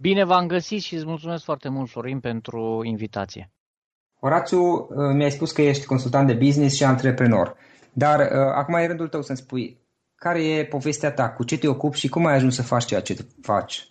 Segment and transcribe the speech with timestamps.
[0.00, 3.50] Bine v-am găsit și îți mulțumesc foarte mult, Florin, pentru invitație.
[4.20, 7.56] Horațiu, uh, mi-ai spus că ești consultant de business și antreprenor,
[7.92, 9.78] dar uh, acum e rândul tău să-mi spui
[10.14, 13.00] care e povestea ta, cu ce te ocupi și cum ai ajuns să faci ceea
[13.00, 13.88] ce faci?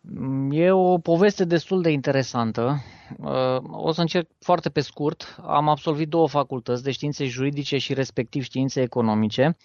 [0.00, 2.82] Mm, e o poveste destul de interesantă.
[3.18, 5.36] Uh, o să încerc foarte pe scurt.
[5.46, 9.56] Am absolvit două facultăți de științe juridice și respectiv științe economice.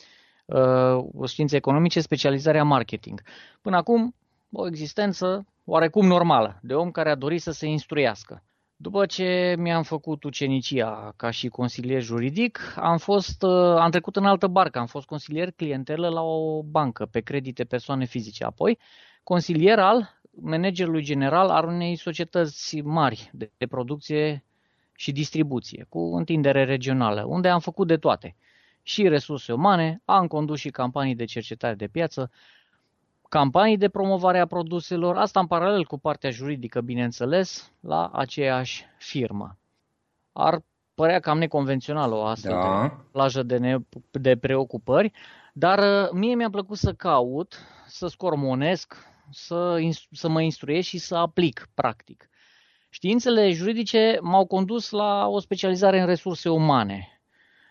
[1.26, 3.22] Științe economice, specializarea marketing.
[3.62, 4.16] Până acum,
[4.52, 8.44] o existență oarecum normală, de om care a dorit să se instruiască.
[8.76, 14.26] După ce mi-am făcut ucenicia ca și consilier juridic, am, fost, uh, am trecut în
[14.26, 18.44] altă barcă, am fost consilier clientelă la o bancă pe credite persoane fizice.
[18.44, 18.80] Apoi,
[19.24, 24.46] consilier al managerului general al unei societăți mari de, de producție
[24.96, 28.36] și distribuție, cu întindere regională, unde am făcut de toate.
[28.82, 32.32] Și resurse umane, am condus și campanii de cercetare de piață,
[33.30, 39.58] campanii de promovare a produselor, asta în paralel cu partea juridică, bineînțeles, la aceeași firmă.
[40.32, 40.60] Ar
[40.94, 42.82] părea cam neconvențional o astfel da.
[42.82, 43.78] de plajă de, ne-
[44.12, 45.12] de preocupări,
[45.54, 47.58] dar uh, mie mi-a plăcut să caut,
[47.88, 48.96] să scormonesc
[49.32, 49.80] să,
[50.12, 52.30] să mă instruiesc și să aplic practic.
[52.90, 57.17] Științele juridice m-au condus la o specializare în resurse umane,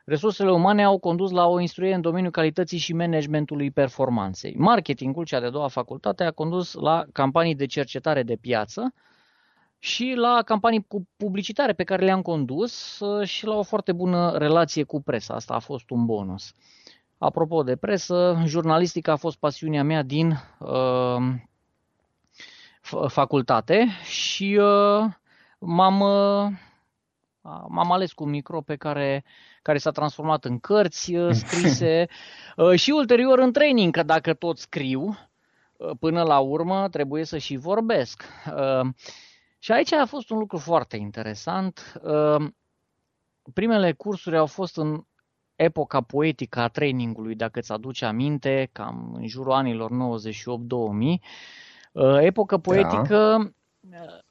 [0.06, 4.54] Resursele umane au condus la o instruire în domeniul calității și managementului performanței.
[4.56, 8.94] Marketingul, cea de-a doua facultate, a condus la campanii de cercetare de piață
[9.78, 14.38] și la campanii cu publicitare pe care le-am condus uh, și la o foarte bună
[14.38, 15.34] relație cu presa.
[15.34, 16.54] Asta a fost un bonus.
[17.18, 21.16] Apropo de presă, jurnalistica a fost pasiunea mea din uh,
[23.08, 25.04] facultate și uh,
[25.58, 26.52] m-am, uh,
[27.68, 29.24] m-am ales cu un micro pe care
[29.66, 32.06] care s-a transformat în cărți uh, scrise
[32.56, 35.18] uh, și ulterior în training, că dacă tot scriu,
[35.76, 38.24] uh, până la urmă trebuie să și vorbesc.
[39.58, 42.00] Și aici a fost un lucru foarte interesant.
[43.54, 45.02] Primele cursuri au fost în
[45.56, 49.94] epoca poetică a trainingului, dacă îți aduce aminte, cam în jurul anilor 98-2000.
[52.20, 53.52] Epocă poetică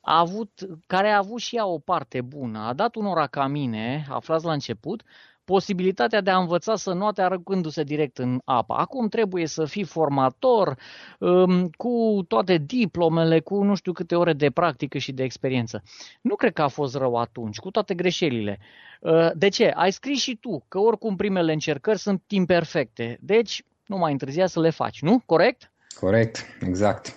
[0.02, 0.52] a avut,
[0.88, 2.60] care a avut și ea o parte bună.
[2.60, 5.04] A dat unora ca mine, aflați la început,
[5.46, 8.74] posibilitatea de a învăța să noate arăcându-se direct în apă.
[8.74, 10.78] Acum trebuie să fii formator
[11.19, 15.84] um, cu toate diplomele, cu nu știu câte ore de practică și de experiență.
[16.22, 18.60] Nu cred că a fost rău atunci, cu toate greșelile.
[19.00, 19.72] Uh, de ce?
[19.75, 23.18] Ai scris și tu că oricum primele încercări sunt imperfecte.
[23.22, 25.22] Deci nu mai întârzia să le faci, nu?
[25.25, 25.72] Corect?
[26.00, 27.16] Corect, exact.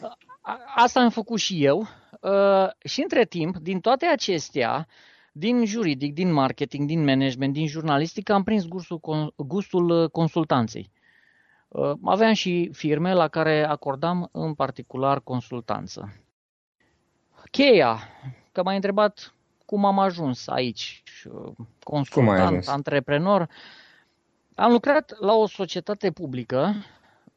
[0.76, 2.07] Asta am făcut și eu Uh,
[2.84, 4.86] și între timp, din toate acestea,
[5.32, 9.00] din juridic, din marketing, din management, din jurnalistică, am prins gustul,
[9.36, 10.90] gustul uh, consultanței.
[11.68, 16.12] Uh, aveam și firme la care acordam în particular consultanță.
[17.50, 17.98] Cheia,
[18.52, 19.34] că m-ai întrebat
[19.64, 21.02] cum am ajuns aici,
[21.82, 23.48] consultant, antreprenor.
[24.54, 26.74] Am lucrat la o societate publică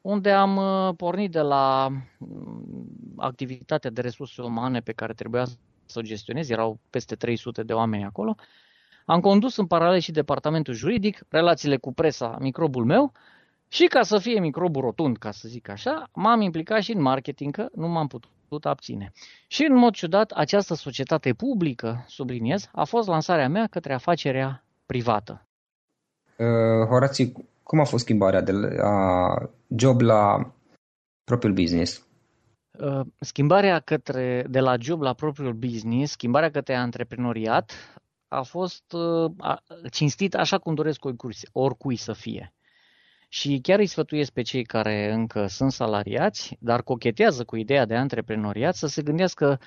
[0.02, 1.88] unde am uh, pornit de la
[2.18, 5.44] mm, activitatea de resurse umane pe care trebuia
[5.86, 8.34] să o gestionez, erau peste 300 de oameni acolo.
[9.04, 13.12] Am condus în paralel și departamentul juridic, relațiile cu presa, microbul meu
[13.68, 17.54] și ca să fie microbul rotund, ca să zic așa, m-am implicat și în marketing,
[17.54, 19.12] că nu m-am putut abține.
[19.46, 25.46] Și în mod ciudat, această societate publică, subliniez, a fost lansarea mea către afacerea privată.
[26.36, 27.32] Uh, Horațiu,
[27.72, 29.34] cum a fost schimbarea de la
[29.76, 30.52] job la
[31.24, 32.06] propriul business?
[32.78, 37.72] Uh, schimbarea către, de la job la propriul business, schimbarea către antreprenoriat
[38.28, 39.32] a fost uh,
[39.90, 42.54] cinstit așa cum doresc oricui, oricui să fie.
[43.28, 47.94] Și chiar îi sfătuiesc pe cei care încă sunt salariați, dar cochetează cu ideea de
[47.94, 49.60] antreprenoriat, să se gândească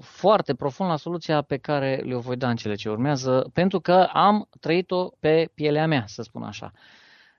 [0.00, 4.08] foarte profund la soluția pe care le-o voi da în cele ce urmează, pentru că
[4.12, 6.72] am trăit-o pe pielea mea, să spun așa.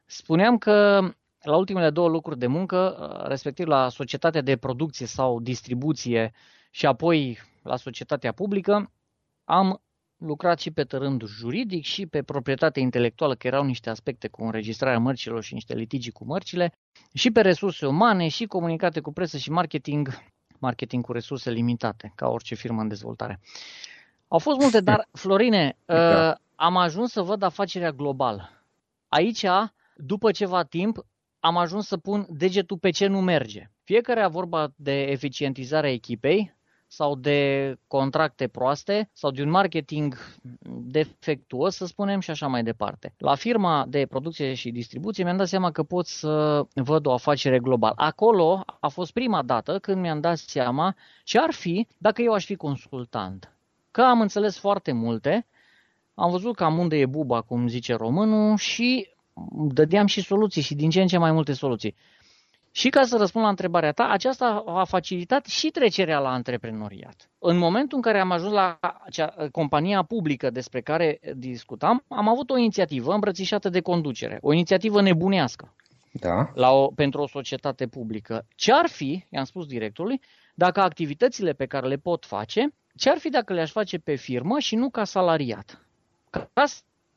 [0.09, 1.09] Spuneam că
[1.41, 2.95] la ultimele două lucruri de muncă,
[3.27, 6.33] respectiv la societatea de producție sau distribuție
[6.71, 8.91] și apoi la societatea publică,
[9.43, 9.81] am
[10.17, 14.99] lucrat și pe tărând juridic și pe proprietate intelectuală, că erau niște aspecte cu înregistrarea
[14.99, 16.71] mărcilor și niște litigii cu mărcile,
[17.13, 20.21] și pe resurse umane și comunicate cu presă și marketing,
[20.57, 23.39] marketing cu resurse limitate, ca orice firmă în dezvoltare.
[24.27, 26.37] Au fost multe, dar, Florine, da.
[26.55, 28.49] am ajuns să văd afacerea globală.
[29.07, 29.45] Aici
[29.97, 31.05] după ceva timp,
[31.39, 33.69] am ajuns să pun degetul pe ce nu merge.
[33.83, 36.55] Fie că era vorba de eficientizarea echipei
[36.87, 40.15] sau de contracte proaste sau de un marketing
[40.69, 43.13] defectuos, să spunem, și așa mai departe.
[43.17, 47.59] La firma de producție și distribuție mi-am dat seama că pot să văd o afacere
[47.59, 47.93] globală.
[47.97, 52.45] Acolo a fost prima dată când mi-am dat seama ce ar fi dacă eu aș
[52.45, 53.51] fi consultant.
[53.91, 55.47] Că am înțeles foarte multe,
[56.13, 59.09] am văzut cam unde e buba, cum zice românul, și
[59.51, 61.95] dădeam și soluții și din ce în ce mai multe soluții.
[62.71, 67.29] Și ca să răspund la întrebarea ta, aceasta a facilitat și trecerea la antreprenoriat.
[67.39, 72.49] În momentul în care am ajuns la acea compania publică despre care discutam, am avut
[72.49, 75.75] o inițiativă îmbrățișată de conducere, o inițiativă nebunească
[76.19, 76.51] da.
[76.53, 78.45] la o, pentru o societate publică.
[78.55, 80.21] Ce ar fi, i-am spus directorului,
[80.55, 84.59] dacă activitățile pe care le pot face, ce ar fi dacă le-aș face pe firmă
[84.59, 85.85] și nu ca salariat?
[86.29, 86.65] Ca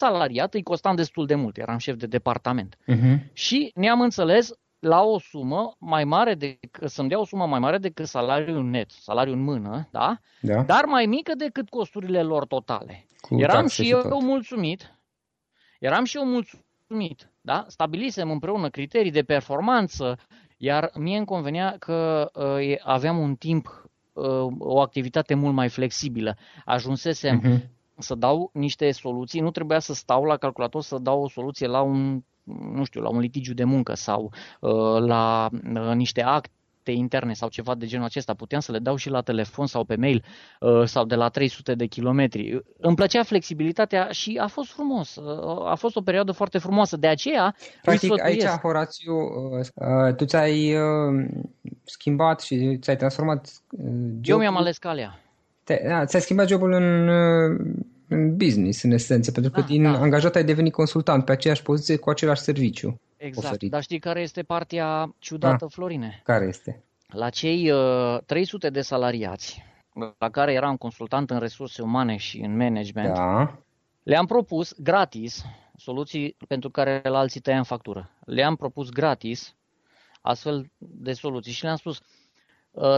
[0.00, 2.76] salariat îi costam destul de mult, eram șef de departament.
[2.76, 3.32] Uh-huh.
[3.32, 7.78] Și ne-am înțeles la o sumă mai mare decât, să-mi dea o sumă mai mare
[7.78, 10.18] decât salariul net, salariul în mână, da?
[10.40, 10.62] da.
[10.62, 13.06] Dar mai mică decât costurile lor totale.
[13.20, 14.22] Cu eram și, și eu tot.
[14.22, 14.98] mulțumit.
[15.78, 17.64] Eram și eu mulțumit, da?
[17.68, 20.18] Stabilisem împreună criterii de performanță,
[20.56, 26.36] iar mie îmi convenea că uh, aveam un timp, uh, o activitate mult mai flexibilă.
[26.64, 31.28] Ajunsesem uh-huh să dau niște soluții, nu trebuia să stau la calculator să dau o
[31.28, 32.22] soluție la un,
[32.72, 37.32] nu știu, la un litigiu de muncă sau uh, la uh, niște acte contacte interne
[37.32, 40.24] sau ceva de genul acesta, puteam să le dau și la telefon sau pe mail
[40.60, 42.60] uh, sau de la 300 de kilometri.
[42.78, 45.16] Îmi plăcea flexibilitatea și a fost frumos.
[45.16, 46.96] Uh, a fost o perioadă foarte frumoasă.
[46.96, 49.14] De aceea Practic aici, Horațiu,
[50.16, 50.74] tu ți-ai
[51.84, 54.22] schimbat și ți-ai transformat jobul.
[54.22, 55.18] Eu mi-am ales calea.
[55.70, 57.08] Te, da, ți-ai schimbat jobul în,
[58.08, 59.90] în business, în esență, pentru că da, din da.
[59.90, 63.00] angajat ai devenit consultant pe aceeași poziție cu același serviciu.
[63.16, 63.70] Exact, oferit.
[63.70, 66.20] dar știi care este partea ciudată, ah, Florine?
[66.24, 66.84] Care este?
[67.06, 69.64] La cei uh, 300 de salariați
[70.18, 73.58] la care eram consultant în resurse umane și în management, da.
[74.02, 75.44] le-am propus gratis
[75.76, 78.10] soluții pentru care la alții tăiam factură.
[78.24, 79.54] Le-am propus gratis
[80.20, 82.04] astfel de soluții și le-am spus, uh,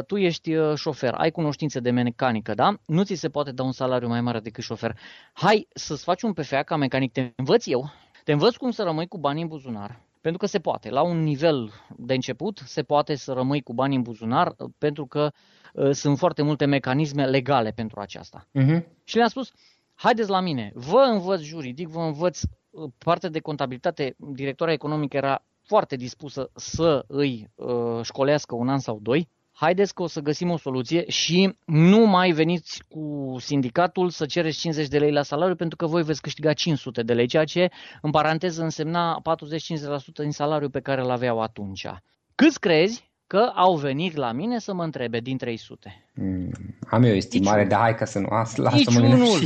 [0.07, 2.75] tu ești uh, șofer, ai cunoștințe de mecanică, da?
[2.87, 4.99] Nu ți se poate da un salariu mai mare decât șofer.
[5.33, 7.91] Hai să-ți faci un PFA ca mecanic, te învăț eu,
[8.25, 10.91] te învăț cum să rămâi cu bani în buzunar, pentru că se poate.
[10.91, 15.31] La un nivel de început se poate să rămâi cu bani în buzunar pentru că
[15.73, 18.49] uh, sunt foarte multe mecanisme legale pentru aceasta.
[18.61, 18.83] Uh-huh.
[19.05, 19.53] Și le-am spus,
[19.95, 25.45] haideți la mine, vă învăț juridic, vă învăț uh, partea de contabilitate, directora economică era
[25.63, 29.29] foarte dispusă să îi uh, școlească un an sau doi,
[29.63, 34.59] haideți că o să găsim o soluție și nu mai veniți cu sindicatul să cereți
[34.59, 37.71] 50 de lei la salariu pentru că voi veți câștiga 500 de lei, ceea ce
[38.01, 39.23] în paranteză însemna 40-50%
[40.15, 41.87] din salariul pe care îl aveau atunci.
[42.35, 46.11] Câți crezi că au venit la mine să mă întrebe din 300?
[46.15, 46.51] Mm,
[46.91, 49.41] am eu estimare, dar hai ca să nu lasă nici unul,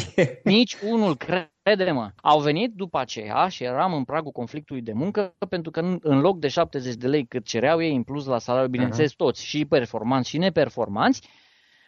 [0.44, 1.16] nici unul,
[1.74, 2.10] crede-mă.
[2.16, 6.38] Au venit după aceea și eram în pragul conflictului de muncă pentru că în loc
[6.38, 9.16] de 70 de lei cât cereau ei, în plus la salariu, bineînțeles uh-huh.
[9.16, 11.28] toți, și performanți și neperformanți,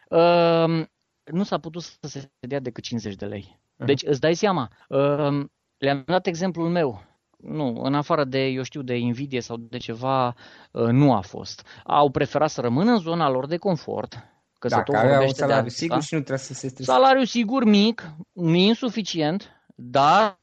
[0.08, 0.84] uh,
[1.24, 3.58] nu s-a putut să se dea decât 50 de lei.
[3.60, 3.84] Uh-huh.
[3.84, 5.44] Deci îți dai seama, uh,
[5.78, 7.02] le-am dat exemplul meu
[7.36, 10.34] nu, în afară de, eu știu, de invidie sau de ceva,
[10.72, 11.66] uh, nu a fost.
[11.84, 14.12] Au preferat să rămână în zona lor de confort,
[14.58, 16.98] că Dacă se tot un salariu de sigur și nu trebuie să se streseze.
[16.98, 18.12] Salariu sigur mic,
[18.44, 20.38] insuficient, dar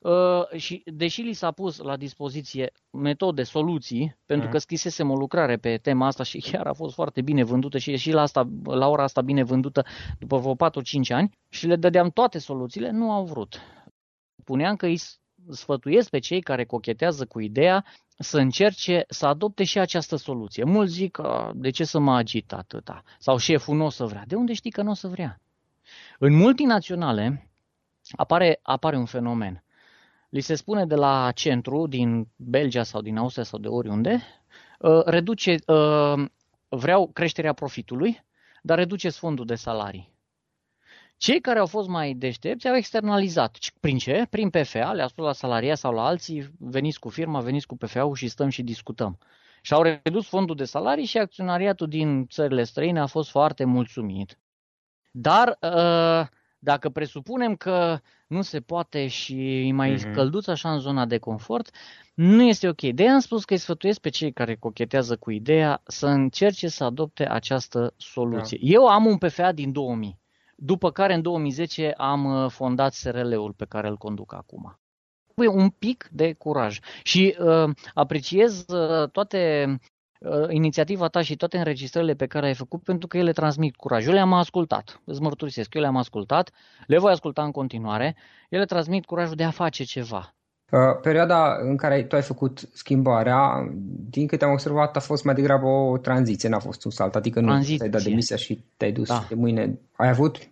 [0.00, 4.52] uh, și deși li s-a pus la dispoziție metode, soluții, pentru mm.
[4.52, 7.96] că scrisesem o lucrare pe tema asta și chiar a fost foarte bine vândută și
[7.96, 9.84] și la, asta, la ora asta bine vândută
[10.18, 10.58] după vreo 4-5
[11.08, 13.60] ani și le dădeam toate soluțiile, nu au vrut.
[14.44, 15.00] Puneam că îi
[15.50, 17.84] sfătuiesc pe cei care cochetează cu ideea
[18.18, 20.64] să încerce să adopte și această soluție.
[20.64, 21.18] Mulți zic,
[21.54, 23.02] de ce să mă agit atâta?
[23.18, 24.24] Sau șeful nu o să vrea.
[24.26, 25.40] De unde știi că nu o să vrea?
[26.18, 27.45] În multinaționale
[28.16, 29.64] apare, apare un fenomen.
[30.28, 34.22] Li se spune de la centru, din Belgia sau din Austria sau de oriunde,
[34.82, 36.14] ă, reduce, ă,
[36.68, 38.24] vreau creșterea profitului,
[38.62, 40.14] dar reduceți fondul de salarii.
[41.16, 43.58] Cei care au fost mai deștepți au externalizat.
[43.80, 44.26] Prin ce?
[44.30, 48.14] Prin PFA, le-a spus la salaria sau la alții, veniți cu firma, veniți cu PFA-ul
[48.14, 49.18] și stăm și discutăm.
[49.62, 54.38] Și au redus fondul de salarii și acționariatul din țările străine a fost foarte mulțumit.
[55.10, 56.28] Dar ă,
[56.66, 60.14] dacă presupunem că nu se poate și e mai mm-hmm.
[60.14, 61.70] călduț așa în zona de confort,
[62.14, 62.80] nu este ok.
[62.80, 66.84] De am spus că îi sfătuiesc pe cei care cochetează cu ideea să încerce să
[66.84, 68.58] adopte această soluție.
[68.62, 68.68] Da.
[68.68, 70.18] Eu am un PFA din 2000.
[70.56, 74.80] După care în 2010 am uh, fondat SRL-ul pe care îl conduc acum.
[75.34, 79.74] Un pic de curaj și uh, apreciez uh, toate uh,
[80.48, 84.06] inițiativa ta și toate înregistrările pe care ai făcut pentru că ele transmit curaj.
[84.06, 86.50] Eu le-am ascultat, îți mărturisesc, eu le-am ascultat,
[86.86, 88.16] le voi asculta în continuare,
[88.48, 90.34] ele transmit curajul de a face ceva.
[90.70, 93.72] Uh, perioada în care tu ai făcut schimbarea,
[94.10, 97.40] din câte am observat, a fost mai degrabă o tranziție, n-a fost un salt, adică
[97.40, 97.84] nu tranziție.
[97.84, 99.24] ai dat demisia și te-ai dus da.
[99.28, 99.78] de mâine.
[99.92, 100.48] Ai avut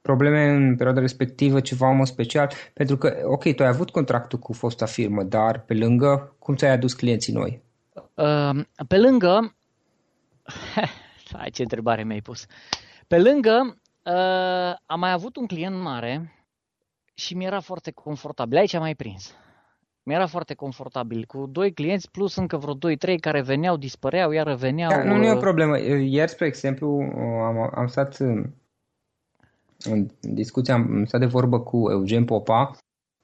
[0.00, 2.50] probleme în perioada respectivă, ceva mai special?
[2.74, 6.72] Pentru că, ok, tu ai avut contractul cu fosta firmă, dar pe lângă, cum ți-ai
[6.72, 7.62] adus clienții noi?
[8.18, 9.54] Uh, pe lângă,
[11.32, 12.46] hai ce întrebare mi-ai pus.
[13.06, 16.32] Pe lângă, uh, am mai avut un client mare
[17.14, 18.58] și mi era foarte confortabil.
[18.58, 19.34] Aici am mai prins
[20.08, 24.90] mi-era foarte confortabil cu doi clienți plus încă vreo 2-3 care veneau, dispăreau, iar veneau.
[24.90, 25.78] Da, nu, nu e o uh, problemă.
[25.78, 28.16] Ieri, spre exemplu, uh, am, am stat
[29.78, 32.70] în discuție, am stat de vorbă cu Eugen Popa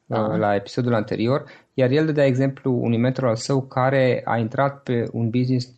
[0.06, 0.36] da.
[0.36, 1.44] la episodul anterior,
[1.74, 5.74] iar el dădea exemplu unui metro al său care a intrat pe un business,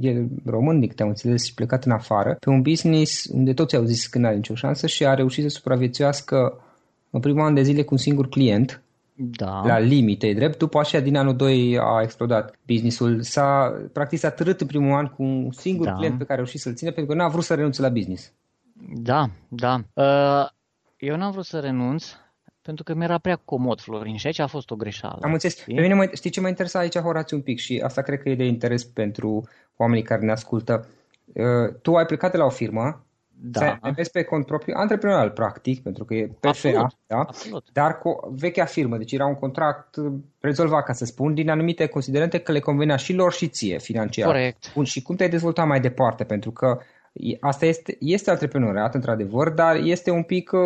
[0.00, 4.06] el român, te-am înțeles, și plecat în afară, pe un business unde toți au zis
[4.06, 6.60] că nu are nicio șansă și a reușit să supraviețuiască
[7.10, 8.82] în primul an de zile cu un singur client,
[9.14, 9.62] da.
[9.66, 10.58] la limite, e drept.
[10.58, 13.22] După așa, din anul 2 a explodat businessul.
[13.22, 15.92] S-a, practic s-a târât în primul an cu un singur da.
[15.92, 17.88] client pe care a reușit să-l ține pentru că nu a vrut să renunțe la
[17.88, 18.32] business.
[18.94, 19.80] Da, da.
[19.94, 20.48] Uh,
[20.96, 22.04] eu n-am vrut să renunț
[22.62, 25.18] pentru că mi-era prea comod, Florin, și aici a fost o greșeală.
[25.22, 25.54] Am înțeles.
[25.54, 28.28] Pe mine mă, știi ce mă interesa aici, Horațiu, un pic și asta cred că
[28.28, 30.88] e de interes pentru oamenii care ne ascultă.
[31.32, 33.04] Uh, tu ai plecat de la o firmă,
[33.44, 33.78] da.
[33.80, 36.96] ai mers pe cont propriu, antreprenorial practic, pentru că e PFA, Absolut.
[37.06, 37.18] da?
[37.18, 37.64] Absolut.
[37.72, 41.50] dar cu o vechea firmă, deci era un contract uh, rezolvat, ca să spun, din
[41.50, 44.26] anumite considerente că le convenea și lor și ție financiar.
[44.26, 44.72] Corect.
[44.74, 46.24] Bun, și cum te-ai dezvoltat mai departe?
[46.24, 46.78] Pentru că
[47.12, 50.60] e- asta este, este antreprenoriat, într-adevăr, dar este un pic, uh,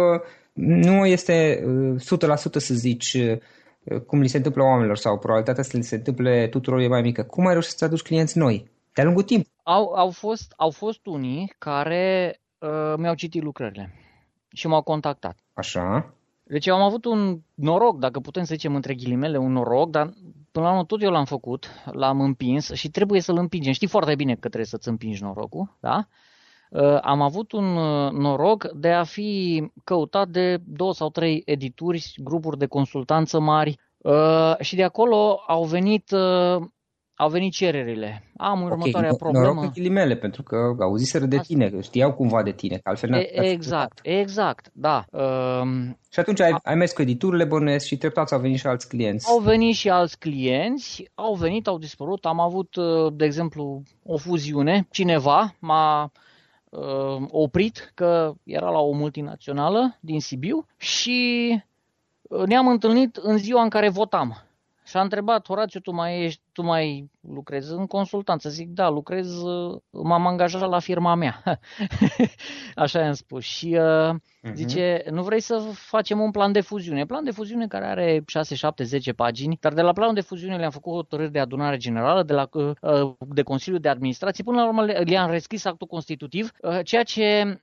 [0.57, 5.77] nu este uh, 100% să zici uh, cum li se întâmplă oamenilor sau probabilitatea să
[5.77, 7.23] li se întâmple tuturor e mai mică.
[7.23, 8.71] Cum ai reușit să aduci clienți noi?
[8.93, 9.47] De-a lungul timp.
[9.63, 13.95] Au, au, fost, au fost unii care uh, mi-au citit lucrările
[14.53, 15.39] și m-au contactat.
[15.55, 16.15] Așa.
[16.43, 20.13] Deci eu am avut un noroc, dacă putem să zicem între ghilimele, un noroc, dar
[20.53, 23.73] până la urmă tot eu l-am făcut, l-am împins și trebuie să-l împingem.
[23.73, 26.09] Știi foarte bine că trebuie să-ți împingi norocul, da?
[26.71, 32.15] Uh, am avut un uh, noroc de a fi căutat de două sau trei edituri,
[32.23, 36.63] grupuri de consultanță mari uh, și de acolo au venit, uh,
[37.15, 38.31] au venit cererile.
[38.37, 39.45] Am următoarea ok, problemă.
[39.47, 41.47] noroc în ghilimele, pentru că auziseră de Asta.
[41.53, 45.05] tine, că știau cumva de tine, că altfel n-ar- E, exact, exact, da.
[45.11, 45.63] Uh,
[46.11, 49.31] Și atunci ai, ai mers cu editurile, bănuiesc, și treptat au venit și alți clienți.
[49.31, 52.25] Au venit și alți clienți, au venit, au dispărut.
[52.25, 54.87] Am avut, uh, de exemplu, o fuziune.
[54.91, 56.11] Cineva m-a
[56.77, 61.51] uh, oprit că era la o multinațională din Sibiu și
[62.23, 64.47] uh, ne-am întâlnit în ziua în care votam.
[64.87, 68.49] Și a întrebat, Horațiu, tu mai, ești, tu mai lucrezi în consultanță?
[68.49, 71.43] Zic, da, lucrez, uh, m-am angajat la firma mea.
[72.75, 73.45] Așa i-am spus.
[73.45, 74.15] Și uh,
[74.47, 74.55] Mhm.
[74.55, 77.07] Zice, nu vrei să facem un plan de fuziune?
[77.07, 80.57] Plan de fuziune care are 6, 7, 10 pagini, dar de la planul de fuziune
[80.57, 84.67] le-am făcut hotărâri de adunare generală, de, la, uh, de Consiliul de Administrație, până la
[84.67, 87.57] urmă le- le-am rescris actul constitutiv, uh, ceea ce uh,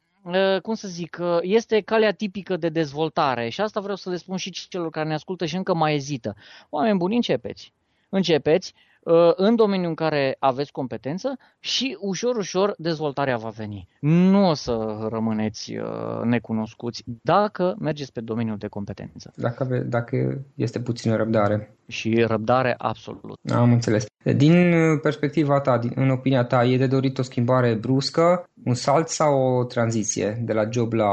[0.61, 4.37] cum să zic, uh, este calea tipică de dezvoltare și asta vreau să le spun
[4.37, 6.35] și celor care ne ascultă și încă mai ezită.
[6.69, 7.73] Oameni buni, începeți.
[8.09, 8.92] Începeți uh,
[9.35, 13.87] în domeniul în care aveți competență și ușor, ușor dezvoltarea va veni.
[13.99, 19.31] Nu o să rămâneți uh, necunoscuți dacă mergeți pe domeniul de competență.
[19.35, 21.75] Dacă, ave, dacă este puțină răbdare.
[21.87, 23.39] Și răbdare absolut.
[23.51, 24.05] Am înțeles.
[24.35, 28.73] Din uh, perspectiva ta, din, în opinia ta, e de dorit o schimbare bruscă, un
[28.73, 31.11] salt sau o tranziție de la job la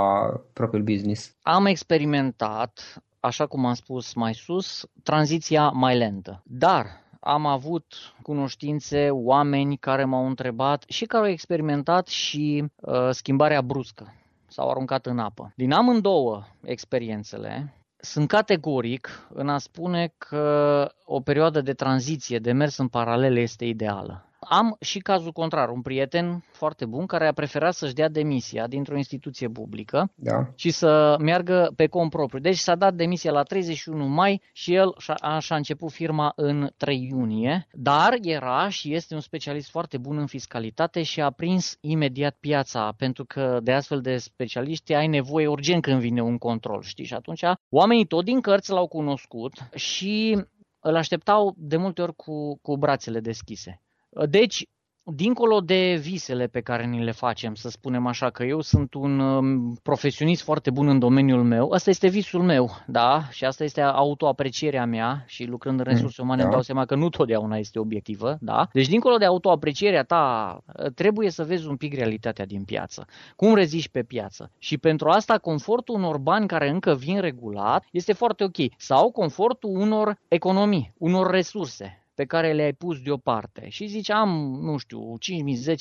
[0.52, 1.36] propriul business?
[1.42, 6.42] Am experimentat, așa cum am spus mai sus, tranziția mai lentă.
[6.44, 6.86] Dar
[7.20, 14.14] am avut cunoștințe, oameni care m-au întrebat și care au experimentat și uh, schimbarea bruscă.
[14.46, 15.52] S-au aruncat în apă.
[15.56, 22.76] Din amândouă experiențele, sunt categoric în a spune că o perioadă de tranziție, de mers
[22.76, 24.29] în paralel este ideală.
[24.48, 28.96] Am și cazul contrar, un prieten foarte bun care a preferat să-și dea demisia dintr-o
[28.96, 30.46] instituție publică Da.
[30.54, 32.40] și să meargă pe cont propriu.
[32.40, 37.08] Deci s-a dat demisia la 31 mai și el și-a, și-a început firma în 3
[37.10, 42.36] iunie, dar era și este un specialist foarte bun în fiscalitate și a prins imediat
[42.40, 47.04] piața, pentru că de astfel de specialiști ai nevoie urgent când vine un control, știi?
[47.04, 50.44] Și atunci oamenii tot din cărți l-au cunoscut și
[50.80, 53.80] îl așteptau de multe ori cu, cu brațele deschise.
[54.28, 54.66] Deci,
[55.02, 59.18] dincolo de visele pe care ni le facem, să spunem așa, că eu sunt un
[59.18, 63.80] um, profesionist foarte bun în domeniul meu, ăsta este visul meu, da, și asta este
[63.80, 66.44] autoaprecierea mea și lucrând în resurse umane da.
[66.44, 68.68] îmi dau seama că nu totdeauna este obiectivă, da.
[68.72, 70.58] Deci, dincolo de autoaprecierea ta,
[70.94, 73.06] trebuie să vezi un pic realitatea din piață.
[73.36, 74.50] Cum reziști pe piață?
[74.58, 78.56] Și pentru asta, confortul unor bani care încă vin regulat este foarte ok.
[78.76, 83.68] Sau confortul unor economii, unor resurse pe care le-ai pus deoparte.
[83.68, 85.74] Și zici am, nu știu, 5.000,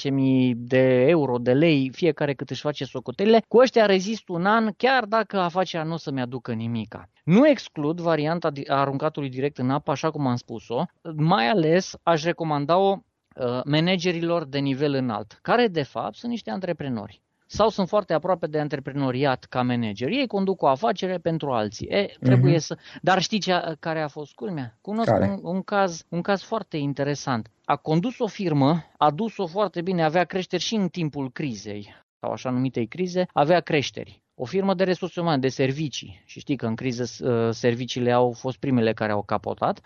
[0.50, 4.72] 10.000 de euro, de lei, fiecare cât își face socotelile, cu ăștia rezist un an,
[4.78, 7.10] chiar dacă afacerea nu o să-mi aducă nimica.
[7.24, 12.92] Nu exclud varianta aruncatului direct în apă, așa cum am spus-o, mai ales aș recomanda-o
[12.92, 18.48] uh, managerilor de nivel înalt, care de fapt sunt niște antreprenori sau sunt foarte aproape
[18.48, 20.18] de antreprenoriat ca manageri.
[20.18, 21.88] Ei conduc o afacere pentru alții.
[21.88, 22.64] E, trebuie uh-huh.
[22.64, 22.78] să...
[23.02, 24.78] Dar știi ce, care a fost culmea?
[24.82, 27.48] Cunosc un, un, caz, un caz foarte interesant.
[27.66, 32.32] A condus o firmă, a dus-o foarte bine, avea creșteri și în timpul crizei, sau
[32.32, 34.22] așa numitei crize, avea creșteri.
[34.42, 36.22] O firmă de resurse umane, de servicii.
[36.26, 37.04] Și știi că în criză
[37.52, 39.82] serviciile au fost primele care au capotat.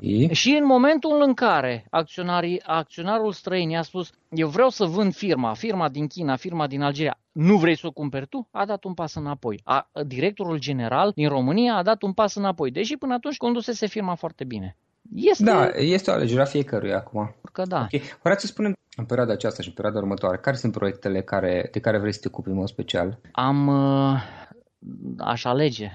[0.00, 5.14] Și, și în momentul în care acționarii, acționarul străin i-a spus eu vreau să vând
[5.14, 8.48] firma, firma din China, firma din Algeria, nu vrei să o cumperi tu?
[8.50, 9.60] A dat un pas înapoi.
[9.64, 14.14] A, directorul general din România a dat un pas înapoi, deși până atunci condusese firma
[14.14, 14.76] foarte bine.
[15.14, 15.44] Este...
[15.44, 17.34] Da, este o alegere a fiecăruia acum.
[17.52, 17.80] Că da.
[17.80, 18.02] Okay.
[18.22, 21.80] Vreau să spunem în perioada aceasta și în perioada următoare, care sunt proiectele care, de
[21.80, 23.20] care vrei să te ocupi în mod special?
[23.32, 23.68] Am,
[25.18, 25.92] aș alege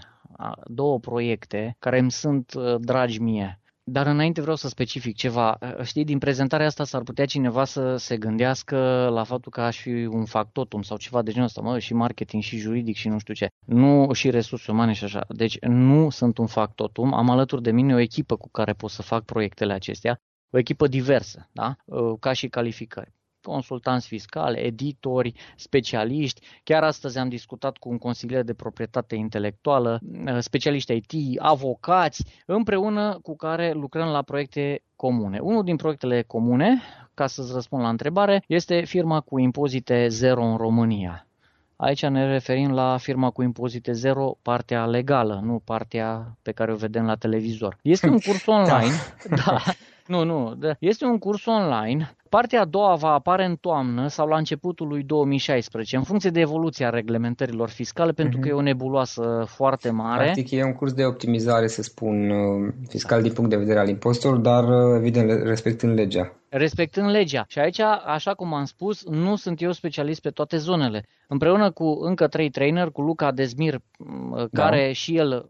[0.65, 3.61] două proiecte care îmi sunt dragi mie.
[3.89, 5.57] Dar înainte vreau să specific ceva.
[5.83, 8.77] Știi, din prezentarea asta s-ar putea cineva să se gândească
[9.11, 12.43] la faptul că aș fi un factotum sau ceva de genul ăsta, mă, și marketing
[12.43, 13.47] și juridic și nu știu ce.
[13.65, 15.25] Nu și resurse umane și așa.
[15.27, 17.13] Deci nu sunt un factotum.
[17.13, 20.87] Am alături de mine o echipă cu care pot să fac proiectele acestea o echipă
[20.87, 21.75] diversă, da?
[22.19, 23.15] ca și calificări
[23.47, 26.41] consultanți fiscali, editori, specialiști.
[26.63, 33.19] Chiar astăzi am discutat cu un consilier de proprietate intelectuală, uh, specialiști IT, avocați, împreună
[33.21, 35.39] cu care lucrăm la proiecte comune.
[35.39, 36.81] Unul din proiectele comune,
[37.13, 41.27] ca să-ți răspund la întrebare, este firma cu impozite zero în România.
[41.75, 46.75] Aici ne referim la firma cu impozite zero, partea legală, nu partea pe care o
[46.75, 47.77] vedem la televizor.
[47.81, 48.93] Este un curs online,
[49.29, 49.43] da.
[49.45, 49.61] da
[50.07, 50.57] nu, nu.
[50.79, 52.15] Este un curs online.
[52.29, 56.39] Partea a doua va apare în toamnă sau la începutul lui 2016, în funcție de
[56.39, 58.41] evoluția reglementărilor fiscale, pentru uh-huh.
[58.41, 60.23] că e o nebuloasă foarte mare.
[60.23, 63.87] Practic e un curs de optimizare, să spun, uh, fiscal din punct de vedere al
[63.87, 66.33] impozitelor, dar uh, evident respectând legea.
[66.49, 67.45] Respectând legea.
[67.47, 71.05] Și aici, așa cum am spus, nu sunt eu specialist pe toate zonele.
[71.27, 73.79] Împreună cu încă trei trainer, cu Luca Dezmir,
[74.51, 74.61] da.
[74.61, 75.45] care și el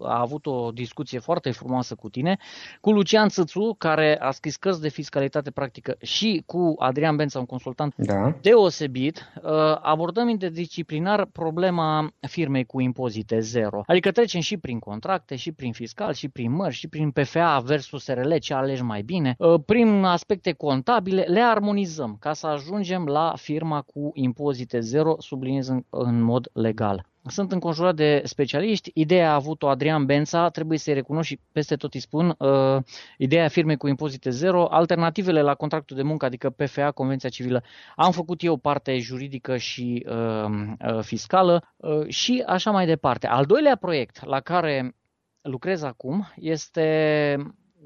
[0.00, 2.36] a avut o discuție foarte frumoasă cu tine,
[2.80, 7.46] cu Lucian Țățu, care a scris cărți de fiscalitate practică și cu Adrian Bența, un
[7.46, 8.34] consultant da.
[8.42, 9.50] deosebit, uh,
[9.80, 13.82] abordăm interdisciplinar problema firmei cu impozite zero.
[13.86, 18.06] Adică trecem și prin contracte, și prin fiscal, și prin mări, și prin PFA versus
[18.06, 23.34] RL, ce alegi mai bine, uh, prin aspecte contabile, le armonizăm ca să ajungem la
[23.36, 27.10] firma cu impozite zero, subliniez în, în mod legal.
[27.26, 28.90] Sunt înconjurat de specialiști.
[28.94, 32.34] Ideea a avut-o Adrian Bența, trebuie să-i recunosc și peste tot îi spun.
[32.38, 32.82] Uh,
[33.18, 37.62] ideea firmei cu impozite zero, alternativele la contractul de muncă, adică PFA, Convenția Civilă.
[37.96, 40.50] Am făcut eu parte juridică și uh,
[40.94, 43.26] uh, fiscală uh, și așa mai departe.
[43.26, 44.96] Al doilea proiect la care
[45.42, 47.36] lucrez acum este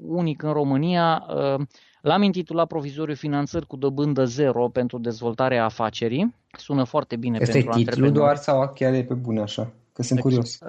[0.01, 1.25] unic în România.
[1.29, 1.65] Uh,
[2.07, 6.35] L-am intitulat provizoriu finanțări cu dobândă zero pentru dezvoltarea afacerii.
[6.57, 9.71] Sună foarte bine este pentru titlul doar sau chiar e pe bune așa?
[9.97, 10.59] Că sunt curios.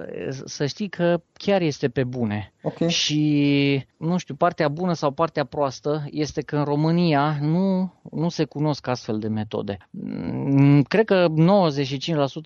[0.45, 2.53] Să știi că chiar este pe bune.
[2.63, 2.89] Okay.
[2.89, 8.45] Și, nu știu, partea bună sau partea proastă este că în România nu, nu se
[8.45, 9.77] cunosc astfel de metode.
[9.91, 11.27] Mm, cred că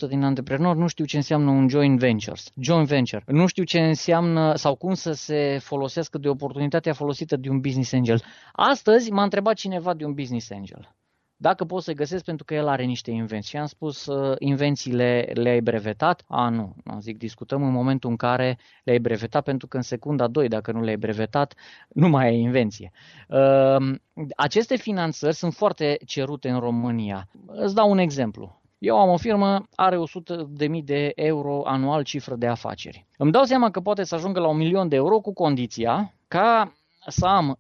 [0.06, 2.50] 95% din antreprenori nu știu ce înseamnă un joint ventures.
[2.60, 3.22] Joint venture.
[3.26, 7.92] Nu știu ce înseamnă sau cum să se folosească de oportunitatea folosită de un business
[7.92, 8.22] angel.
[8.52, 10.94] Astăzi m-a întrebat cineva de un business angel
[11.42, 13.50] dacă pot să găsesc pentru că el are niște invenții.
[13.50, 16.24] Și am spus, uh, invențiile le-ai brevetat?
[16.26, 16.74] A, nu.
[16.84, 20.72] Am zic, discutăm în momentul în care le-ai brevetat, pentru că în secunda 2, dacă
[20.72, 21.54] nu le-ai brevetat,
[21.88, 22.90] nu mai ai invenție.
[23.28, 23.94] Uh,
[24.36, 27.28] aceste finanțări sunt foarte cerute în România.
[27.46, 28.60] Îți dau un exemplu.
[28.78, 33.06] Eu am o firmă, are 100.000 de euro anual cifră de afaceri.
[33.16, 36.72] Îmi dau seama că poate să ajungă la un milion de euro cu condiția ca
[37.06, 37.58] să am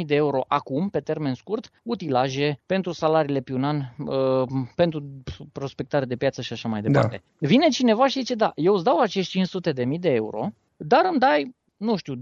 [0.00, 5.04] 500.000 de euro acum, pe termen scurt, utilaje pentru salariile pe un an, uh, pentru
[5.52, 6.88] prospectare de piață și așa mai da.
[6.88, 7.22] departe.
[7.38, 7.46] Da.
[7.48, 11.54] Vine cineva și zice, da, eu îți dau acești 500.000 de euro, dar îmi dai,
[11.76, 12.18] nu știu, 20%,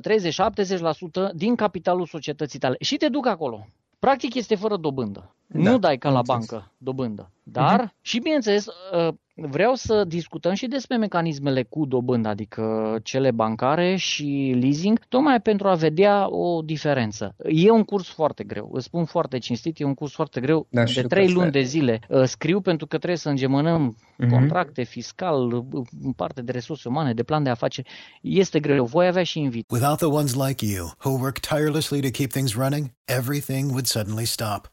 [0.00, 3.66] 30, 70% din capitalul societății tale și te duc acolo.
[3.98, 5.34] Practic este fără dobândă.
[5.46, 7.30] Da, nu dai ca la bancă dobândă.
[7.42, 8.00] Dar, uh-huh.
[8.00, 14.56] și bineînțeles, uh, vreau să discutăm și despre mecanismele cu dobândă, adică cele bancare și
[14.60, 17.34] leasing, tocmai pentru a vedea o diferență.
[17.48, 20.66] E un curs foarte greu, îți spun foarte cinstit, e un curs foarte greu.
[20.70, 24.28] Da, de trei luni de zile uh, scriu pentru că trebuie să îngemânăm uh-huh.
[24.30, 27.88] contracte fiscal, uh, parte de resurse umane, de plan de afaceri.
[28.22, 28.84] Este greu.
[28.84, 29.70] Voi avea și invit.
[29.70, 34.24] Without the ones like you, who work tirelessly to keep things running, everything would suddenly
[34.24, 34.72] stop.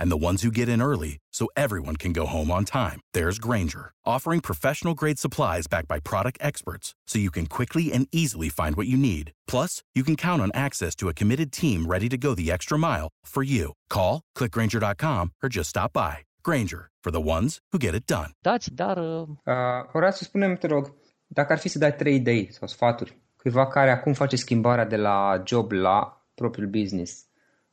[0.00, 3.38] and the ones who get in early so everyone can go home on time, there's
[3.38, 8.48] Granger, offering professional grade supplies backed by product experts so you can quickly and easily
[8.48, 9.30] find what you need.
[9.46, 12.78] Plus, you can count on access to a committed team ready to go the extra
[12.78, 13.74] mile for you.
[13.88, 16.18] Call, clickgranger.com, or just stop by.
[16.42, 18.30] Granger, for the ones who get it done.
[18.40, 18.98] Dați, dar...
[18.98, 19.28] Uh...
[19.44, 20.94] Uh, Horațiu, spune-mi, te rog,
[21.26, 24.96] dacă ar fi să dai trei idei sau sfaturi cuiva care acum face schimbarea de
[24.96, 27.26] la job la propriul business,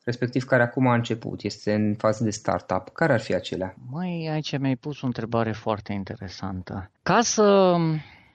[0.07, 3.75] respectiv care acum a început, este în fază de startup, care ar fi acelea?
[3.91, 6.91] Mai aici mi-ai pus o întrebare foarte interesantă.
[7.03, 7.75] Ca să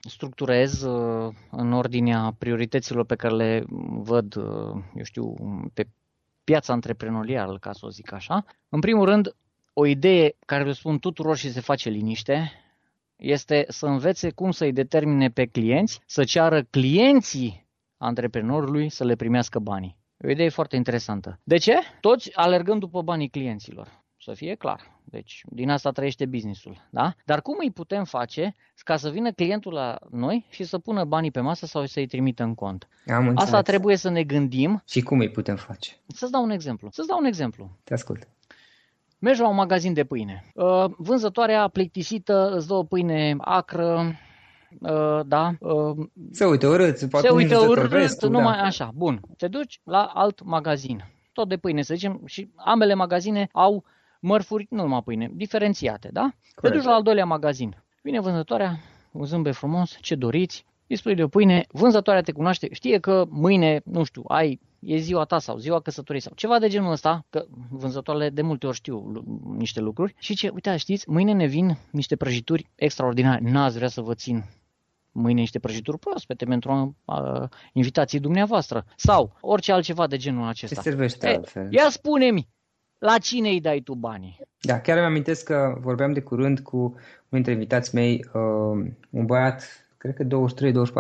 [0.01, 3.65] structurez uh, în ordinea priorităților pe care le
[4.03, 5.35] văd, uh, eu știu,
[5.75, 5.89] pe
[6.45, 8.45] piața antreprenorială, ca să o zic așa.
[8.69, 9.35] În primul rând,
[9.73, 12.53] o idee care le spun tuturor și se face liniște,
[13.17, 19.59] este să învețe cum să-i determine pe clienți, să ceară clienții antreprenorului să le primească
[19.59, 20.01] banii.
[20.23, 21.39] E o idee foarte interesantă.
[21.43, 21.75] De ce?
[22.01, 24.01] Toți alergăm după banii clienților.
[24.19, 25.01] Să fie clar.
[25.05, 26.89] Deci, din asta trăiește businessul.
[26.91, 27.15] Da?
[27.25, 31.31] Dar cum îi putem face ca să vină clientul la noi și să pună banii
[31.31, 32.89] pe masă sau să-i trimită în cont?
[33.07, 34.83] Am Asta trebuie să ne gândim.
[34.89, 35.93] Și cum îi putem face?
[36.07, 36.89] Să-ți dau un exemplu.
[36.93, 37.71] Să-ți dau un exemplu.
[37.85, 38.29] Te ascult.
[39.19, 40.51] Mergi la un magazin de pâine.
[40.55, 44.15] Uh, vânzătoarea plictisită îți dă o pâine acră,
[44.81, 45.53] uh, da.
[45.61, 48.63] Uh, se uită urât, poate se uită urât, restul, numai da.
[48.63, 48.91] așa.
[48.95, 49.21] Bun.
[49.37, 51.05] Te duci la alt magazin.
[51.33, 53.85] Tot de pâine, să zicem, și ambele magazine au
[54.21, 56.21] mărfuri, nu numai pâine, diferențiate, da?
[56.21, 56.61] Corect.
[56.61, 57.83] Te duci la al doilea magazin.
[58.03, 58.79] Vine vânzătoarea,
[59.13, 63.25] un zâmbet frumos, ce doriți, îi spui de o pâine, vânzătoarea te cunoaște, știe că
[63.29, 67.25] mâine, nu știu, ai, e ziua ta sau ziua căsătoriei sau ceva de genul ăsta,
[67.31, 69.25] că vânzătoarele de multe ori știu
[69.57, 74.01] niște lucruri și ce, uite, știți, mâine ne vin niște prăjituri extraordinare, n-ați vrea să
[74.01, 74.45] vă țin
[75.13, 80.81] mâine niște prăjituri proaspete pentru uh, invitații dumneavoastră sau orice altceva de genul acesta.
[80.81, 81.73] Se servește e, altfel.
[81.73, 82.49] Ia spune-mi,
[82.99, 84.39] la cine îi dai tu banii?
[84.61, 86.97] Da, chiar îmi amintesc că vorbeam de curând cu unul
[87.29, 90.27] dintre invitații mei, uh, un băiat, cred că 23-24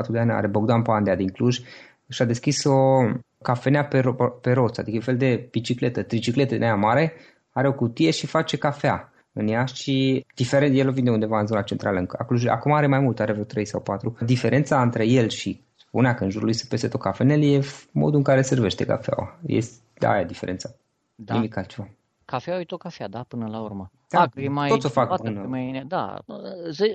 [0.08, 1.60] de ani are, Bogdan Pandea din Cluj,
[2.08, 3.04] și a deschis o
[3.42, 7.12] cafenea pe, ro- pe roți, adică un fel de bicicletă, tricicletă de aia mare,
[7.50, 11.46] are o cutie și face cafea în ea și diferent, el o vinde undeva în
[11.46, 12.46] zona centrală în Cluj.
[12.46, 14.16] Acum are mai mult, are vreo 3 sau 4.
[14.24, 17.60] Diferența între el și spunea că în jurul lui se peste tot cafenel e
[17.92, 19.38] modul în care servește cafeaua.
[19.46, 20.70] Este aia diferența.
[21.14, 21.34] Da.
[21.34, 21.88] Nimic altceva.
[22.24, 23.90] Cafea e tot cafea, da, până la urmă.
[24.12, 25.44] Da, Fac, e mai toți o fac bună.
[25.48, 26.18] Mai, da,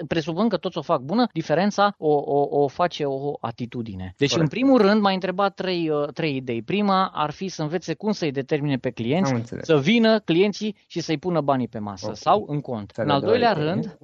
[0.08, 4.14] presupun că toți o fac bună, diferența o, o, o face o atitudine.
[4.18, 4.52] Deci, Corect.
[4.52, 6.62] în primul rând, m-a întrebat trei, uh, trei idei.
[6.62, 11.18] Prima ar fi să învețe cum să-i determine pe clienți, să vină clienții și să-i
[11.18, 12.18] pună banii pe masă okay.
[12.18, 12.92] sau în cont.
[12.96, 13.98] în al doilea rând,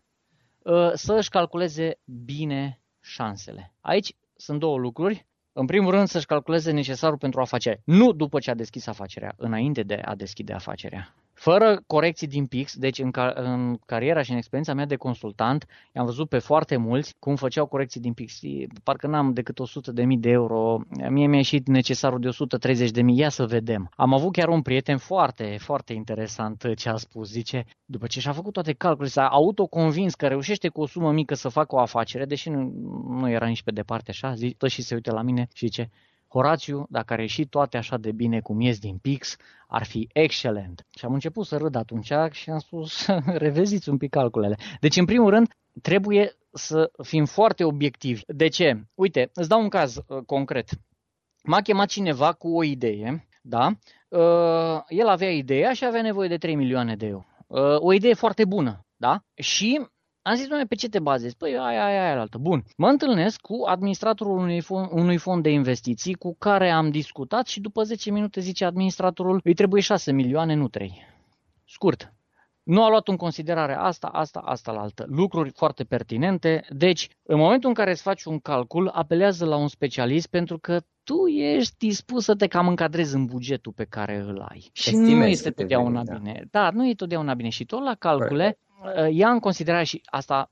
[0.64, 3.74] uh, să își calculeze bine șansele.
[3.82, 5.28] Aici sunt două lucruri.
[5.56, 9.84] În primul rând să-și calculeze necesarul pentru afacere, nu după ce a deschis afacerea, înainte
[9.84, 14.38] de a deschide afacerea fără corecții din pix, deci în, car- în cariera și în
[14.38, 18.40] experiența mea de consultant, am văzut pe foarte mulți cum făceau corecții din pix.
[18.84, 19.60] Parcă n-am decât
[20.02, 23.90] 100.000 de euro, mie mi-a ieșit necesarul de 130.000, ia să vedem.
[23.96, 28.32] Am avut chiar un prieten foarte, foarte interesant ce a spus, zice, după ce și-a
[28.32, 32.26] făcut toate calculele, s-a autoconvins că reușește cu o sumă mică să facă o afacere,
[32.26, 32.74] deși nu,
[33.08, 35.90] nu era nici pe departe așa, zice, și se uită la mine și zice,
[36.34, 39.36] Horațiu, dacă ar ieși toate așa de bine cum ies din Pix,
[39.68, 40.86] ar fi excelent.
[40.98, 43.08] Și am început să râd atunci și am spus,
[43.46, 44.56] reveziți un pic calculele.
[44.80, 45.48] Deci, în primul rând,
[45.82, 48.22] trebuie să fim foarte obiectivi.
[48.28, 48.84] De ce?
[48.96, 50.70] Uite, îți dau un caz uh, concret.
[51.44, 53.68] M-a chemat cineva cu o idee, da?
[54.08, 57.26] Uh, el avea ideea și avea nevoie de 3 milioane de euro.
[57.48, 59.24] Uh, o idee foarte bună, da?
[59.34, 59.88] Și
[60.26, 61.36] am zis, doamne, pe ce te bazezi?
[61.36, 62.38] Păi aia, aia, aia, altă.
[62.38, 62.64] Bun.
[62.78, 67.60] Mă întâlnesc cu administratorul unui fond, unui fond de investiții cu care am discutat și
[67.60, 71.08] după 10 minute zice administratorul, îi trebuie 6 milioane, nu 3.
[71.66, 72.14] Scurt.
[72.64, 75.06] Nu a luat în considerare asta, asta, asta la altă.
[75.08, 76.66] Lucruri foarte pertinente.
[76.70, 80.80] Deci, în momentul în care îți faci un calcul, apelează la un specialist pentru că
[81.04, 84.70] tu ești dispus să te cam încadrezi în bugetul pe care îl ai.
[84.72, 86.44] Și nu este totdeauna bine.
[86.52, 86.62] Da.
[86.62, 87.50] da, nu e totdeauna bine.
[87.50, 90.52] Și tot la calcule, Uh, ia în considerare și asta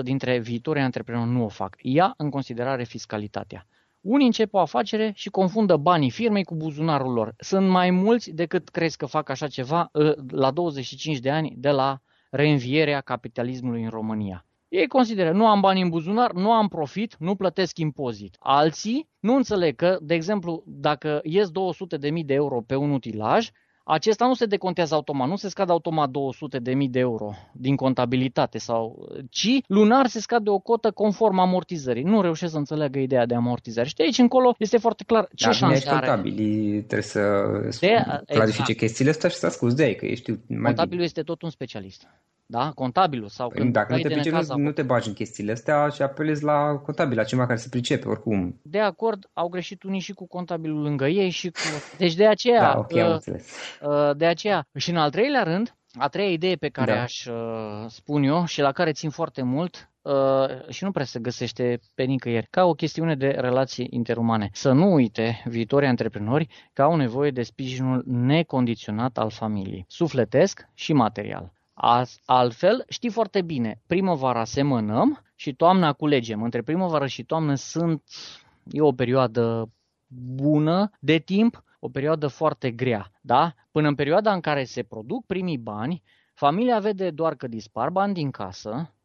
[0.00, 1.76] 99% dintre viitorii antreprenori nu o fac.
[1.80, 3.66] Ia în considerare fiscalitatea.
[4.06, 7.34] Unii încep o afacere și confundă banii firmei cu buzunarul lor.
[7.38, 11.70] Sunt mai mulți decât crezi că fac așa ceva uh, la 25 de ani de
[11.70, 11.98] la
[12.30, 14.46] reînvierea capitalismului în România.
[14.68, 18.36] Ei consideră, nu am bani în buzunar, nu am profit, nu plătesc impozit.
[18.38, 23.50] Alții nu înțeleg că, de exemplu, dacă ies 200.000 de euro pe un utilaj,
[23.88, 27.76] acesta nu se decontează automat, nu se scade automat 200 de mii de euro din
[27.76, 32.02] contabilitate, sau, ci lunar se scade o cotă conform amortizării.
[32.02, 33.88] Nu reușesc să înțeleagă ideea de amortizare.
[33.88, 36.06] Și de aici încolo este foarte clar ce da, șanse are.
[36.06, 37.20] contabilii trebuie să
[37.80, 38.78] de, clarifice exact.
[38.78, 42.06] chestiile astea și să asculți de ei, că ești mai Contabilul este tot un specialist
[42.46, 42.72] da?
[42.74, 45.88] contabilul sau păi, când Dacă nu te pricepi, nu, nu te bagi în chestiile astea
[45.88, 48.60] și apelezi la contabil, la cineva care se pricepe oricum.
[48.62, 51.58] De acord, au greșit unii și cu contabilul lângă ei și cu...
[51.98, 52.60] Deci de aceea...
[52.60, 53.50] Da, ok, am uh, înțeles.
[53.82, 54.66] Uh, de aceea.
[54.76, 57.02] Și în al treilea rând, a treia idee pe care da.
[57.02, 61.18] aș uh, spun eu și la care țin foarte mult uh, și nu prea se
[61.18, 64.50] găsește pe nicăieri, ca o chestiune de relații interumane.
[64.52, 70.92] Să nu uite viitorii antreprenori că au nevoie de sprijinul necondiționat al familiei, sufletesc și
[70.92, 71.52] material.
[72.24, 76.42] Altfel, știi foarte bine, primăvara semănăm și toamna culegem.
[76.42, 78.02] Între primăvară și toamnă sunt,
[78.64, 79.70] e o perioadă
[80.34, 83.54] bună de timp, o perioadă foarte grea, da?
[83.70, 86.02] Până în perioada în care se produc primii bani,
[86.34, 88.95] familia vede doar că dispar bani din casă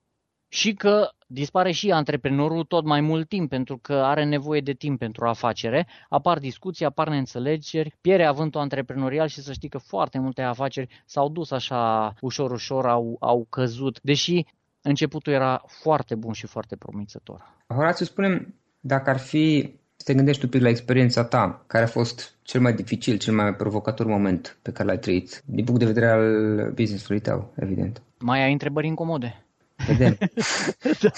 [0.53, 4.99] și că dispare și antreprenorul tot mai mult timp pentru că are nevoie de timp
[4.99, 10.41] pentru afacere, apar discuții, apar neînțelegeri, pierde avântul antreprenorial și să știi că foarte multe
[10.41, 14.45] afaceri s-au dus așa ușor, ușor, au, au căzut, deși
[14.81, 17.41] începutul era foarte bun și foarte promițător.
[17.67, 21.87] Horațiu, spunem, dacă ar fi să te gândești un pic la experiența ta, care a
[21.87, 25.85] fost cel mai dificil, cel mai provocator moment pe care l-ai trăit, din punct de
[25.85, 28.01] vedere al business-ului tău, evident.
[28.19, 29.45] Mai ai întrebări incomode?
[29.87, 30.17] Vedem.
[31.03, 31.09] da.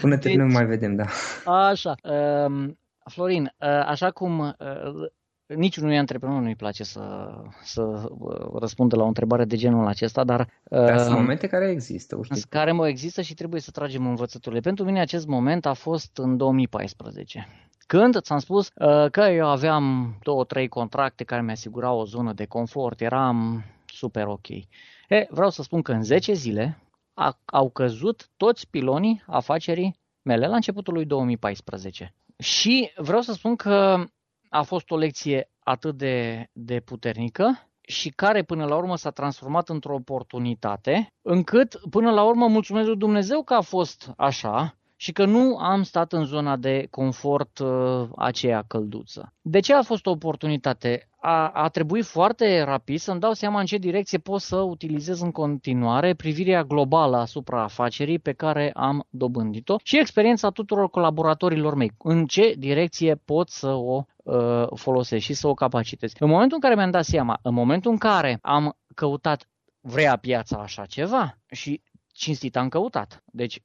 [0.00, 1.04] Până deci, terminăm mai vedem, da.
[1.44, 1.94] Așa.
[2.02, 5.10] Um, Florin, uh, așa cum uh,
[5.46, 7.30] niciunui antreprenor nu-i place să,
[7.62, 10.48] să uh, răspundă la o întrebare de genul acesta, dar...
[10.62, 14.60] Dar sunt momente care există, o Care mă există și trebuie să tragem învățăturile.
[14.60, 17.48] Pentru mine acest moment a fost în 2014.
[17.86, 22.32] Când ți-am spus uh, că eu aveam două, trei contracte care mi asigurau o zonă
[22.32, 24.48] de confort, eram super ok.
[24.48, 26.78] E, vreau să spun că în 10 zile
[27.14, 32.14] a, au căzut toți pilonii afacerii mele la începutul lui 2014.
[32.38, 34.04] Și vreau să spun că
[34.48, 39.68] a fost o lecție atât de, de puternică și care până la urmă s-a transformat
[39.68, 45.24] într-o oportunitate, încât până la urmă mulțumesc lui Dumnezeu că a fost așa și că
[45.24, 49.32] nu am stat în zona de confort uh, aceea călduță.
[49.40, 51.08] De ce a fost o oportunitate?
[51.20, 55.30] A, a trebuit foarte rapid să-mi dau seama în ce direcție pot să utilizez în
[55.30, 61.92] continuare privirea globală asupra afacerii pe care am dobândit-o și experiența tuturor colaboratorilor mei.
[61.98, 66.12] În ce direcție pot să o uh, folosesc și să o capacitez.
[66.18, 69.48] În momentul în care mi-am dat seama, în momentul în care am căutat
[69.80, 71.82] vrea piața așa ceva și
[72.20, 73.22] cinstit am căutat.
[73.24, 73.60] Deci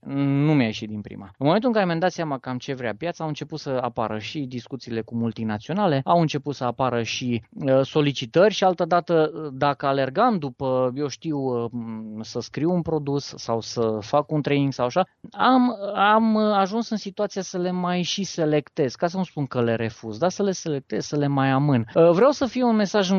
[0.45, 1.25] nu mi-a ieșit din prima.
[1.37, 4.17] În momentul în care mi-am dat seama cam ce vrea piața, au început să apară
[4.19, 9.85] și discuțiile cu multinaționale, au început să apară și uh, solicitări și altădată uh, dacă
[9.85, 11.69] alergam după, eu știu, uh,
[12.21, 16.97] să scriu un produs sau să fac un training sau așa, am, am ajuns în
[16.97, 20.43] situația să le mai și selectez, ca să nu spun că le refuz, dar să
[20.43, 21.85] le selectez, să le mai amân.
[21.93, 23.11] Vreau să fie un mesaj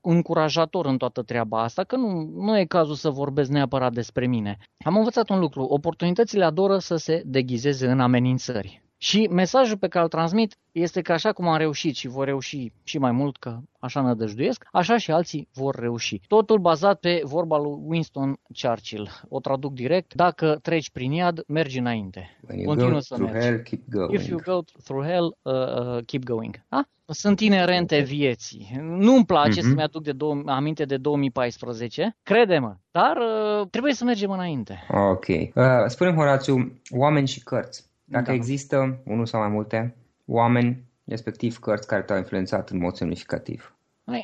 [0.00, 4.55] încurajator în toată treaba asta, că nu, nu e cazul să vorbesc neapărat despre mine.
[4.84, 8.85] Am învățat un lucru, oportunitățile adoră să se deghizeze în amenințări.
[8.98, 12.72] Și mesajul pe care îl transmit este că așa cum am reușit și vor reuși
[12.84, 16.20] și mai mult, că așa nădăjduiesc, așa și alții vor reuși.
[16.26, 19.10] Totul bazat pe vorba lui Winston Churchill.
[19.28, 22.38] O traduc direct, dacă treci prin iad, mergi înainte.
[22.64, 23.46] Continuă să mergi.
[23.46, 24.12] Hell, keep going.
[24.12, 26.62] If you go through hell, uh, uh, keep going.
[26.68, 26.88] Da?
[27.08, 28.78] Sunt inerente vieții.
[28.80, 29.68] Nu-mi place mm-hmm.
[29.68, 34.86] să-mi aduc de două, aminte de 2014, crede-mă, dar uh, trebuie să mergem înainte.
[34.88, 35.26] Ok.
[35.28, 37.84] Uh, spune Horațiu, oameni și cărți.
[38.08, 38.32] Dacă da.
[38.32, 43.75] există unul sau mai multe oameni, respectiv cărți care te-au influențat în mod semnificativ.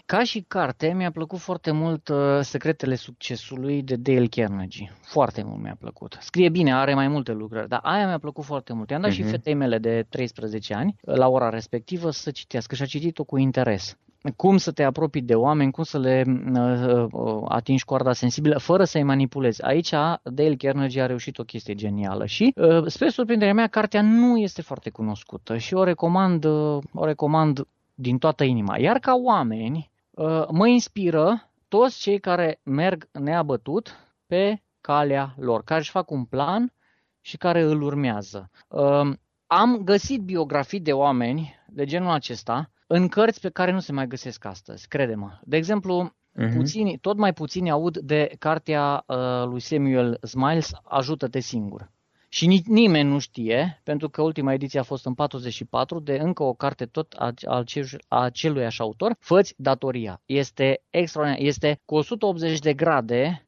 [0.06, 4.92] Ca și carte, mi-a plăcut foarte mult uh, Secretele Succesului de Dale Carnegie.
[5.00, 6.16] Foarte mult mi-a plăcut.
[6.20, 8.90] Scrie bine, are mai multe lucruri, dar aia mi-a plăcut foarte mult.
[8.90, 9.14] I-am dat uh-huh.
[9.14, 9.30] și mhm.
[9.30, 13.96] fetei mele de 13 ani, la ora respectivă, să citească și a citit-o cu interes
[14.36, 18.84] cum să te apropii de oameni, cum să le uh, uh, atingi coarda sensibilă fără
[18.84, 19.62] să-i manipulezi.
[19.62, 19.90] Aici
[20.24, 24.62] Dale Carnegie a reușit o chestie genială și uh, spre surprinderea mea cartea nu este
[24.62, 28.78] foarte cunoscută și o recomand, uh, o recomand din toată inima.
[28.78, 35.80] Iar ca oameni uh, mă inspiră toți cei care merg neabătut pe calea lor, care
[35.80, 36.72] își fac un plan
[37.20, 38.50] și care îl urmează.
[38.68, 39.12] Uh,
[39.46, 44.06] am găsit biografii de oameni de genul acesta în cărți pe care nu se mai
[44.06, 45.38] găsesc astăzi, crede-mă.
[45.44, 46.54] De exemplu, uh-huh.
[46.56, 51.90] puțini, tot mai puțini aud de cartea uh, lui Samuel Smiles, Ajută-te singur.
[52.34, 56.42] Și nici nimeni nu știe, pentru că ultima ediție a fost în 44, de încă
[56.42, 57.64] o carte tot a, a,
[58.08, 60.22] a aceluiași autor, Făți datoria.
[60.26, 63.46] Este extraordinar, este cu 180 de grade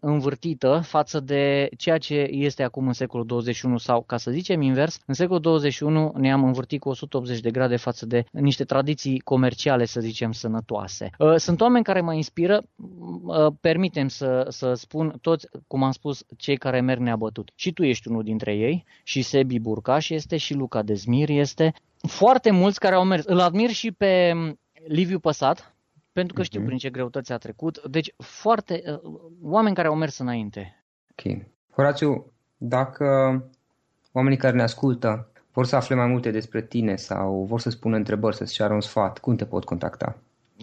[0.00, 5.00] învârtită față de ceea ce este acum în secolul 21 sau, ca să zicem invers,
[5.06, 10.00] în secolul 21 ne-am învârtit cu 180 de grade față de niște tradiții comerciale, să
[10.00, 11.10] zicem, sănătoase.
[11.18, 16.24] Uh, sunt oameni care mă inspiră, uh, permitem să, să spun toți, cum am spus,
[16.36, 17.50] cei care merg neabătut.
[17.54, 21.74] Și tu ești unul dintre ei, și Sebi Burcaș este, și Luca Dezmir este.
[22.06, 23.24] Foarte mulți care au mers.
[23.24, 24.32] Îl admir și pe
[24.86, 25.73] Liviu Păsat,
[26.14, 26.64] pentru că știu uh-huh.
[26.64, 27.86] prin ce greutăți a trecut.
[27.86, 29.12] Deci, foarte, uh,
[29.42, 30.84] oameni care au mers înainte.
[31.10, 31.36] Ok.
[31.70, 33.06] Horațiu, dacă
[34.12, 37.96] oamenii care ne ascultă vor să afle mai multe despre tine sau vor să spună
[37.96, 40.16] întrebări, să-ți ceară un sfat, cum te pot contacta?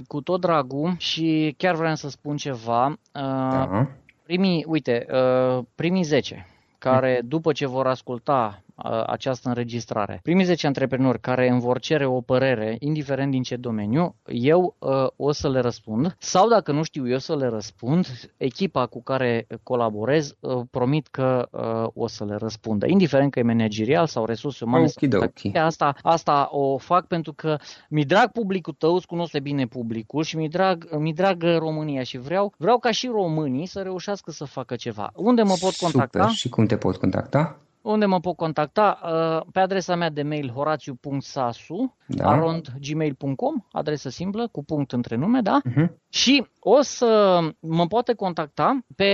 [0.07, 2.85] Cu tot dragul și chiar vreau să spun ceva.
[2.87, 3.87] Uh, da.
[4.23, 6.47] Primii, uite, uh, primii 10
[6.77, 8.61] care după ce vor asculta
[9.05, 10.19] această înregistrare.
[10.23, 15.07] Primii 10 antreprenori care îmi vor cere o părere, indiferent din ce domeniu, eu uh,
[15.15, 18.07] o să le răspund sau dacă nu știu eu să le răspund,
[18.37, 23.43] echipa cu care colaborez uh, promit că uh, o să le răspundă, indiferent că e
[23.43, 24.87] managerial sau resurse umane.
[25.13, 27.57] Okay, asta, asta o fac pentru că
[27.89, 32.17] mi drag publicul tău, îți cunosc bine publicul și mi drag, mi drag România și
[32.17, 35.11] vreau, vreau ca și românii să reușească să facă ceva.
[35.15, 36.19] Unde mă pot contacta?
[36.19, 36.35] Super.
[36.35, 37.59] Și cum te pot contacta?
[37.81, 38.99] Unde mă pot contacta?
[39.03, 42.29] Uh, pe adresa mea de mail horațiu.sasu da.
[42.29, 45.61] arond gmail.com, adresă simplă, cu punct între nume, da?
[45.69, 45.87] Uh-huh.
[46.09, 49.13] Și o să mă poate contacta pe,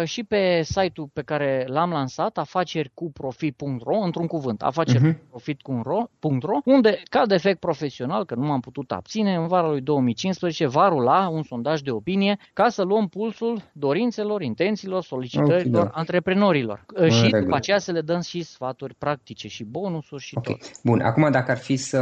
[0.00, 5.18] uh, și pe site-ul pe care l-am lansat, afaceri cu profit.ro, într-un cuvânt, afaceri uh-huh.
[5.18, 10.66] cu profit.ro, unde, ca defect profesional, că nu m-am putut abține, în vara lui 2015
[10.66, 15.98] va rula un sondaj de opinie ca să luăm pulsul dorințelor, intențiilor, solicitărilor okay, da.
[15.98, 16.84] antreprenorilor.
[17.00, 17.42] Uh, și regulă.
[17.42, 20.56] după aceea să le dăm și sfaturi practice și bonusuri și okay.
[20.60, 20.70] tot.
[20.84, 21.98] Bun, acum dacă ar fi să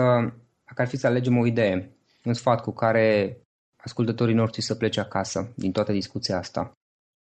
[0.67, 1.91] dacă ar fi să alegem o idee,
[2.25, 3.39] un sfat cu care
[3.85, 6.73] ascultătorii noștri să plece acasă din toată discuția asta,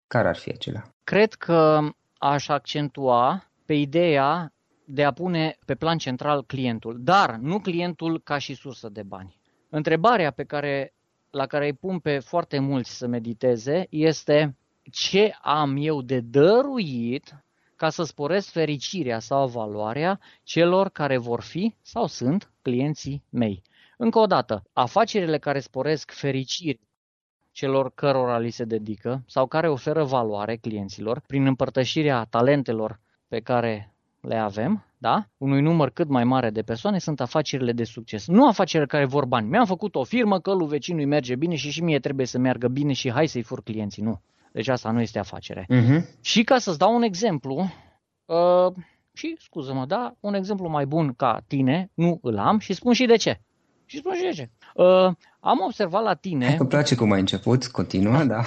[0.06, 0.94] care ar fi acelea?
[1.04, 1.80] Cred că
[2.18, 4.52] aș accentua pe ideea
[4.84, 9.36] de a pune pe plan central clientul, dar nu clientul ca și sursă de bani.
[9.70, 10.94] Întrebarea pe care,
[11.30, 14.56] la care îi pun pe foarte mulți să mediteze este
[14.90, 17.44] ce am eu de dăruit
[17.76, 23.62] ca să sporesc fericirea sau valoarea celor care vor fi sau sunt clienții mei.
[24.02, 26.80] Încă o dată, afacerile care sporesc fericire
[27.50, 33.94] celor cărora li se dedică sau care oferă valoare clienților prin împărtășirea talentelor pe care
[34.20, 35.26] le avem, da?
[35.36, 38.26] unui număr cât mai mare de persoane, sunt afacerile de succes.
[38.26, 39.48] Nu afacerile care vor bani.
[39.48, 42.68] Mi-am făcut o firmă, că lui vecinului merge bine și și mie trebuie să meargă
[42.68, 44.02] bine și hai să-i fur clienții.
[44.02, 44.20] Nu.
[44.52, 45.66] Deci asta nu este afacere.
[45.70, 46.20] Uh-huh.
[46.20, 47.70] Și ca să-ți dau un exemplu,
[48.24, 48.72] uh,
[49.12, 53.06] și scuză-mă, da, un exemplu mai bun ca tine, nu îl am și spun și
[53.06, 53.40] de ce.
[53.92, 54.50] Și spun și de ce.
[54.74, 56.56] Uh, am observat la tine...
[56.58, 58.42] Îmi place cum ai început, continuă, da.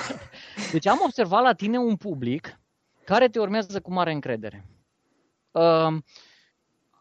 [0.71, 2.59] Deci am observat la tine un public
[3.03, 4.65] care te urmează cu mare încredere.
[5.51, 5.97] Uh,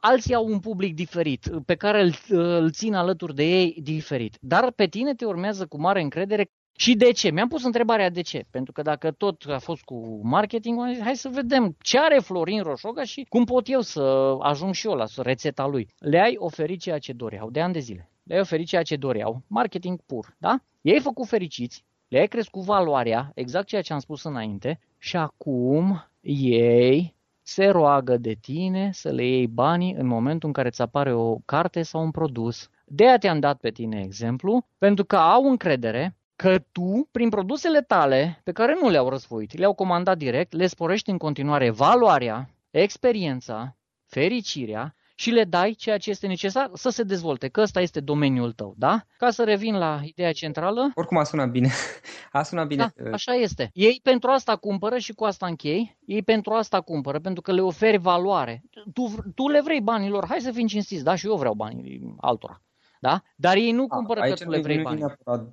[0.01, 4.37] alții au un public diferit, pe care îl, îl țin alături de ei diferit.
[4.41, 7.31] Dar pe tine te urmează cu mare încredere și de ce?
[7.31, 8.45] Mi-am pus întrebarea de ce.
[8.51, 13.03] Pentru că dacă tot a fost cu marketing, hai să vedem ce are Florin Roșoga
[13.03, 15.89] și cum pot eu să ajung și eu la rețeta lui.
[15.99, 18.11] Le-ai oferit ceea ce doreau de ani de zile.
[18.22, 19.43] Le-ai oferit ceea ce doreau.
[19.47, 20.59] Marketing pur, da?
[20.81, 27.14] I-ai făcut fericiți, le-ai crescut valoarea, exact ceea ce am spus înainte, și acum ei
[27.43, 31.37] se roagă de tine să le iei banii în momentul în care îți apare o
[31.45, 32.68] carte sau un produs.
[32.85, 37.81] De aia te-am dat pe tine exemplu, pentru că au încredere că tu, prin produsele
[37.81, 43.77] tale, pe care nu le-au răsfoit, le-au comandat direct, le sporești în continuare valoarea, experiența,
[44.07, 48.53] fericirea și le dai ceea ce este necesar să se dezvolte, că ăsta este domeniul
[48.53, 49.03] tău, da?
[49.19, 50.91] Ca să revin la ideea centrală.
[50.95, 51.71] Oricum a sunat bine.
[52.33, 52.93] A sunat bine.
[52.97, 53.71] Da, așa este.
[53.73, 55.99] Ei pentru asta cumpără și cu asta închei.
[56.07, 58.63] Ei pentru asta cumpără, pentru că le oferi valoare.
[58.93, 61.15] Tu, tu le vrei banilor, hai să fim cinstiți, da?
[61.15, 62.63] Și eu vreau banii altora.
[63.09, 63.23] Da?
[63.37, 64.99] Dar ei nu cumpără Aici că tu le vrei bani.
[64.99, 65.53] Neapărat,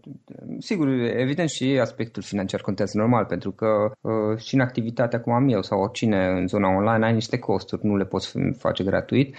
[0.59, 0.87] sigur,
[1.25, 3.67] evident și aspectul financiar contează normal, pentru că
[4.01, 7.85] uh, și în activitatea cum am eu sau oricine în zona online ai niște costuri,
[7.85, 9.35] nu le poți face gratuit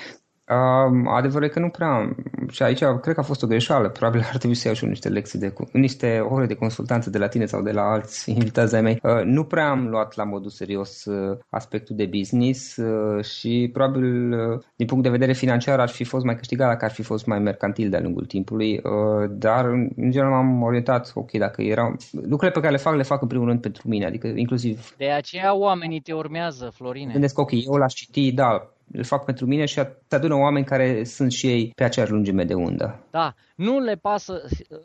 [0.49, 2.17] Uh, adevărul e că nu prea
[2.51, 3.89] Și aici cred că a fost o greșeală.
[3.89, 7.19] Probabil ar trebui să iau și eu niște lecții de, niște ore de consultanță de
[7.19, 8.99] la tine sau de la alți invitați ai mei.
[9.03, 14.33] Uh, nu prea am luat la modul serios uh, aspectul de business uh, și probabil
[14.33, 17.27] uh, din punct de vedere financiar ar fi fost mai câștigat dacă ar fi fost
[17.27, 19.65] mai mercantil de-a lungul timpului, uh, dar
[19.97, 23.29] în general m-am orientat, ok, dacă erau lucrurile pe care le fac, le fac în
[23.29, 24.95] primul rând pentru mine, adică inclusiv...
[24.97, 27.13] De aceea oamenii te urmează, Florine.
[27.13, 31.05] Gândesc, ok, eu l-aș citi, da, îl fac pentru mine și te adună oameni care
[31.05, 33.07] sunt și ei pe aceeași lungime de undă.
[33.11, 34.43] Da, nu le pasă,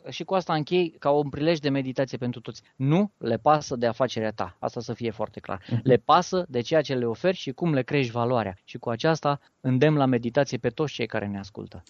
[0.08, 3.86] și cu asta închei ca un prilej de meditație pentru toți, nu le pasă de
[3.86, 5.62] afacerea ta, asta să fie foarte clar.
[5.62, 5.82] Uh-huh.
[5.82, 8.56] Le pasă de ceea ce le oferi și cum le crești valoarea.
[8.64, 11.82] Și cu aceasta îndemn la meditație pe toți cei care ne ascultă.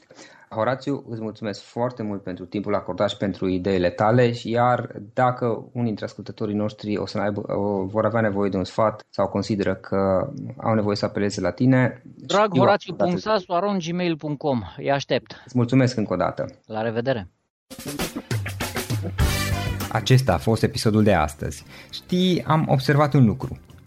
[0.51, 5.87] Horațiu, îți mulțumesc foarte mult pentru timpul acordat și pentru ideile tale, iar dacă unii
[5.87, 9.75] dintre ascultătorii noștri o să aibă, o, vor avea nevoie de un sfat sau consideră
[9.75, 12.03] că au nevoie să apeleze la tine...
[12.17, 15.43] Drag Horațiu.sasu.gmail.com Îi aștept.
[15.45, 16.45] Îți mulțumesc încă o dată.
[16.67, 17.29] La revedere!
[19.93, 21.65] Acesta a fost episodul de astăzi.
[21.91, 23.59] Știi, am observat un lucru.